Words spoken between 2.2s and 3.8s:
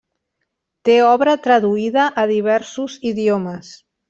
a diversos idiomes.